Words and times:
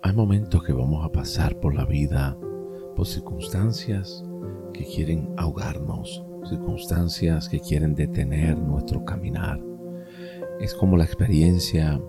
Hay 0.00 0.12
momentos 0.12 0.62
que 0.62 0.72
vamos 0.72 1.04
a 1.04 1.10
pasar 1.10 1.58
por 1.58 1.74
la 1.74 1.84
vida 1.84 2.38
por 2.94 3.06
circunstancias 3.06 4.24
que 4.72 4.84
quieren 4.84 5.34
ahogarnos, 5.36 6.24
circunstancias 6.48 7.48
que 7.48 7.58
quieren 7.58 7.96
detener 7.96 8.56
nuestro 8.56 9.04
caminar. 9.04 9.60
Es 10.60 10.72
como 10.74 10.96
la 10.96 11.04
experiencia 11.04 12.00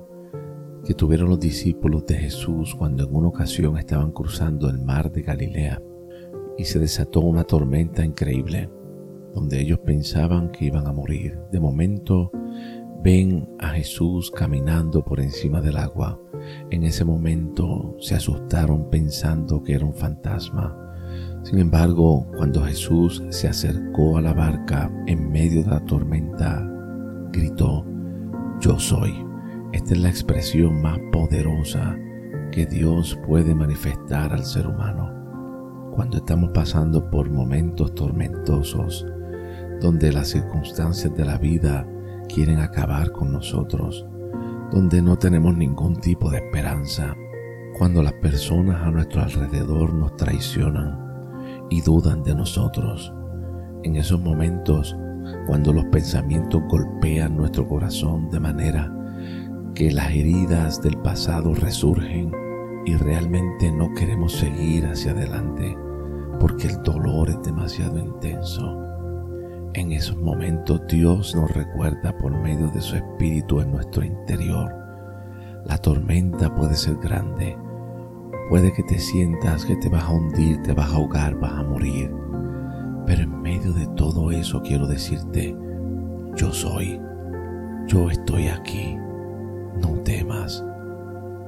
que 0.85 0.93
tuvieron 0.93 1.29
los 1.29 1.39
discípulos 1.39 2.05
de 2.05 2.15
Jesús 2.15 2.75
cuando 2.75 3.03
en 3.03 3.15
una 3.15 3.29
ocasión 3.29 3.77
estaban 3.77 4.11
cruzando 4.11 4.69
el 4.69 4.79
mar 4.79 5.11
de 5.11 5.23
Galilea 5.23 5.81
y 6.59 6.65
se 6.65 6.77
desató 6.77 7.21
una 7.21 7.43
tormenta 7.43 8.05
increíble 8.05 8.69
donde 9.33 9.59
ellos 9.59 9.79
pensaban 9.79 10.51
que 10.51 10.65
iban 10.65 10.85
a 10.85 10.93
morir. 10.93 11.39
De 11.51 11.59
momento 11.59 12.31
ven 13.03 13.49
a 13.57 13.69
Jesús 13.69 14.29
caminando 14.29 15.03
por 15.03 15.19
encima 15.19 15.59
del 15.59 15.77
agua. 15.77 16.19
En 16.71 16.83
ese 16.83 17.05
momento 17.05 17.95
se 17.99 18.15
asustaron 18.15 18.89
pensando 18.89 19.63
que 19.63 19.73
era 19.73 19.85
un 19.85 19.93
fantasma. 19.93 20.75
Sin 21.43 21.59
embargo, 21.59 22.27
cuando 22.35 22.63
Jesús 22.63 23.23
se 23.29 23.47
acercó 23.47 24.17
a 24.17 24.21
la 24.21 24.33
barca 24.33 24.91
en 25.07 25.31
medio 25.31 25.63
de 25.63 25.69
la 25.69 25.85
tormenta, 25.85 26.67
gritó, 27.31 27.85
yo 28.59 28.77
soy. 28.77 29.25
Esta 29.71 29.93
es 29.93 29.99
la 30.01 30.09
expresión 30.09 30.81
más 30.81 30.97
poderosa 31.11 31.97
que 32.51 32.65
Dios 32.65 33.17
puede 33.27 33.53
manifestar 33.53 34.33
al 34.33 34.43
ser 34.43 34.67
humano. 34.67 35.91
Cuando 35.95 36.17
estamos 36.17 36.51
pasando 36.53 37.09
por 37.09 37.29
momentos 37.29 37.93
tormentosos, 37.95 39.05
donde 39.79 40.11
las 40.11 40.29
circunstancias 40.29 41.15
de 41.15 41.25
la 41.25 41.37
vida 41.37 41.87
quieren 42.27 42.59
acabar 42.59 43.11
con 43.11 43.31
nosotros, 43.31 44.05
donde 44.71 45.01
no 45.01 45.17
tenemos 45.17 45.55
ningún 45.55 45.95
tipo 45.95 46.29
de 46.29 46.37
esperanza, 46.37 47.15
cuando 47.77 48.03
las 48.03 48.13
personas 48.13 48.81
a 48.81 48.91
nuestro 48.91 49.21
alrededor 49.21 49.93
nos 49.93 50.15
traicionan 50.15 50.97
y 51.69 51.81
dudan 51.81 52.23
de 52.23 52.35
nosotros. 52.35 53.13
En 53.83 53.95
esos 53.95 54.19
momentos, 54.19 54.95
cuando 55.47 55.73
los 55.73 55.85
pensamientos 55.85 56.61
golpean 56.67 57.37
nuestro 57.37 57.67
corazón 57.67 58.29
de 58.29 58.39
manera 58.39 58.93
que 59.73 59.91
las 59.91 60.11
heridas 60.11 60.81
del 60.81 60.97
pasado 60.97 61.53
resurgen 61.53 62.31
y 62.85 62.95
realmente 62.95 63.71
no 63.71 63.93
queremos 63.93 64.33
seguir 64.33 64.85
hacia 64.85 65.11
adelante 65.11 65.77
porque 66.39 66.67
el 66.67 66.81
dolor 66.83 67.29
es 67.29 67.41
demasiado 67.43 67.97
intenso. 67.97 68.77
En 69.75 69.91
esos 69.91 70.17
momentos 70.17 70.81
Dios 70.87 71.35
nos 71.35 71.51
recuerda 71.51 72.17
por 72.17 72.31
medio 72.31 72.69
de 72.69 72.81
su 72.81 72.95
Espíritu 72.95 73.61
en 73.61 73.71
nuestro 73.71 74.03
interior. 74.03 74.73
La 75.63 75.77
tormenta 75.77 76.53
puede 76.55 76.73
ser 76.73 76.95
grande. 76.95 77.55
Puede 78.49 78.73
que 78.73 78.81
te 78.81 78.97
sientas 78.97 79.65
que 79.65 79.75
te 79.75 79.87
vas 79.87 80.05
a 80.05 80.09
hundir, 80.09 80.59
te 80.63 80.73
vas 80.73 80.91
a 80.91 80.95
ahogar, 80.95 81.35
vas 81.35 81.53
a 81.53 81.63
morir. 81.63 82.11
Pero 83.05 83.21
en 83.21 83.41
medio 83.43 83.71
de 83.73 83.85
todo 83.95 84.31
eso 84.31 84.59
quiero 84.63 84.87
decirte, 84.87 85.55
yo 86.35 86.51
soy, 86.51 86.99
yo 87.85 88.09
estoy 88.09 88.47
aquí. 88.47 88.97
No 89.79 89.99
temas, 90.03 90.65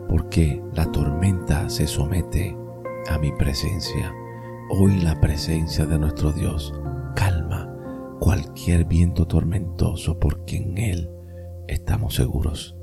porque 0.08 0.64
la 0.74 0.86
tormenta 0.92 1.68
se 1.70 1.88
somete 1.88 2.56
a 3.10 3.18
mi 3.18 3.32
presencia. 3.32 4.14
Hoy 4.70 5.02
la 5.02 5.20
presencia 5.20 5.88
de 5.88 5.98
nuestro 5.98 6.32
Dios 6.32 6.72
calma 7.16 7.51
cualquier 8.22 8.86
viento 8.86 9.26
tormentoso 9.26 10.20
porque 10.20 10.58
en 10.58 10.78
Él 10.78 11.10
estamos 11.68 12.14
seguros. 12.14 12.76